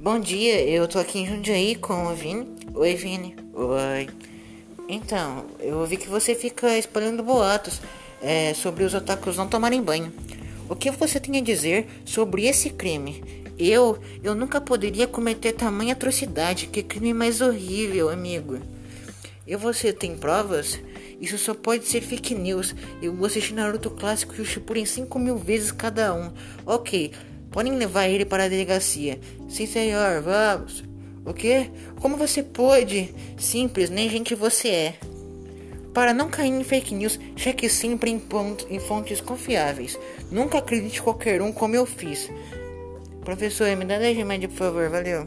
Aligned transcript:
Bom 0.00 0.20
dia, 0.20 0.62
eu 0.62 0.86
tô 0.86 0.96
aqui 1.00 1.18
em 1.18 1.26
Jundiaí 1.26 1.74
com 1.74 2.06
o 2.06 2.14
Vini. 2.14 2.46
Oi, 2.72 2.94
Vini. 2.94 3.34
Oi. 3.52 4.08
Então, 4.88 5.46
eu 5.58 5.78
ouvi 5.78 5.96
que 5.96 6.08
você 6.08 6.36
fica 6.36 6.78
espalhando 6.78 7.20
boatos 7.20 7.80
é, 8.22 8.54
sobre 8.54 8.84
os 8.84 8.94
otakus 8.94 9.36
não 9.36 9.48
tomarem 9.48 9.82
banho. 9.82 10.12
O 10.68 10.76
que 10.76 10.88
você 10.92 11.18
tem 11.18 11.36
a 11.38 11.42
dizer 11.42 11.88
sobre 12.04 12.46
esse 12.46 12.70
crime? 12.70 13.24
Eu, 13.58 13.98
eu 14.22 14.36
nunca 14.36 14.60
poderia 14.60 15.08
cometer 15.08 15.50
tamanha 15.50 15.94
atrocidade. 15.94 16.68
Que 16.68 16.80
crime 16.80 17.12
mais 17.12 17.40
horrível, 17.40 18.08
amigo. 18.08 18.60
E 19.44 19.56
você 19.56 19.92
tem 19.92 20.16
provas? 20.16 20.78
Isso 21.20 21.36
só 21.38 21.54
pode 21.54 21.86
ser 21.86 22.02
fake 22.02 22.36
news. 22.36 22.72
Eu 23.02 23.16
vou 23.16 23.26
assistir 23.26 23.52
Naruto 23.52 23.90
clássico 23.90 24.36
e 24.38 24.42
o 24.42 24.44
Shippuden 24.44 24.86
5 24.86 25.18
mil 25.18 25.36
vezes 25.36 25.72
cada 25.72 26.14
um. 26.14 26.30
Ok, 26.64 27.10
podem 27.58 27.74
levar 27.74 28.06
ele 28.06 28.24
para 28.24 28.44
a 28.44 28.48
delegacia. 28.48 29.18
Sim, 29.48 29.66
senhor, 29.66 30.22
vamos. 30.22 30.84
O 31.26 31.34
quê? 31.34 31.68
Como 32.00 32.16
você 32.16 32.40
pode? 32.40 33.12
Simples, 33.36 33.90
nem 33.90 34.08
gente 34.08 34.32
você 34.32 34.68
é. 34.68 34.94
Para 35.92 36.14
não 36.14 36.28
cair 36.28 36.52
em 36.52 36.62
fake 36.62 36.94
news, 36.94 37.18
cheque 37.34 37.68
sempre 37.68 38.12
em, 38.12 38.22
em 38.70 38.78
fontes 38.78 39.20
confiáveis. 39.20 39.98
Nunca 40.30 40.58
acredite 40.58 41.02
qualquer 41.02 41.42
um 41.42 41.50
como 41.50 41.74
eu 41.74 41.84
fiz. 41.84 42.30
Professor, 43.24 43.74
me 43.76 43.84
dá 43.84 43.98
10 43.98 44.16
remédios, 44.16 44.52
por 44.52 44.58
favor, 44.58 44.88
valeu. 44.88 45.26